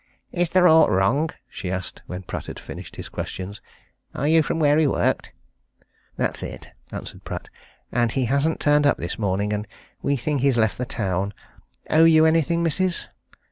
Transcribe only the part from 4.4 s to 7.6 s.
from where he worked?" "That's it," answered Pratt,